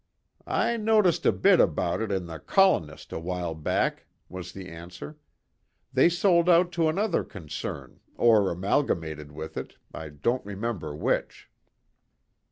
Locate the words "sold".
6.09-6.49